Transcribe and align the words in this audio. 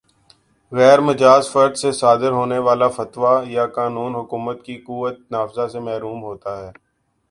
غیر 0.71 0.99
مجاز 1.07 1.43
فرد 1.53 1.73
سے 1.81 1.89
صادر 2.01 2.31
ہونے 2.37 2.59
والا 2.67 2.87
فتویٰ 2.97 3.37
یا 3.55 3.65
قانون 3.77 4.11
حکومت 4.19 4.57
کی 4.65 4.75
قوتِ 4.85 5.15
نافذہ 5.33 5.65
سے 5.71 5.79
محروم 5.87 6.19
ہوتا 6.29 6.51
ہے 6.61 6.71